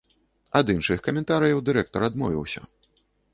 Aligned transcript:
Ад 0.59 0.71
іншых 0.75 1.03
каментарыяў 1.07 1.61
дырэктар 1.67 2.01
адмовіўся. 2.09 2.65